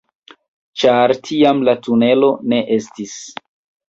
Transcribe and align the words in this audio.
Ĉar 0.83 1.11
tiam 1.27 1.59
la 1.69 1.75
tunelo 1.87 2.31
ne 2.55 2.63
estis 2.77 3.15